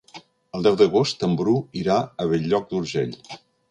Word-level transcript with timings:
El 0.59 0.65
deu 0.67 0.77
d'agost 0.79 1.27
en 1.29 1.37
Bru 1.43 1.55
irà 1.85 2.01
a 2.27 2.31
Bell-lloc 2.35 2.71
d'Urgell. 2.75 3.19